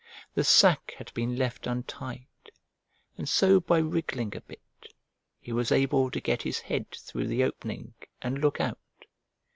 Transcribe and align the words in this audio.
The 0.33 0.43
sack 0.43 0.95
had 0.97 1.13
been 1.13 1.35
left 1.35 1.67
untied, 1.67 2.25
and 3.19 3.29
so 3.29 3.59
by 3.59 3.77
wriggling 3.77 4.35
a 4.35 4.41
bit 4.41 4.59
he 5.39 5.53
was 5.53 5.71
able 5.71 6.09
to 6.09 6.19
get 6.19 6.41
his 6.41 6.57
head 6.61 6.89
through 6.89 7.27
the 7.27 7.43
opening 7.43 7.93
and 8.19 8.39
look 8.41 8.59
out. 8.59 8.79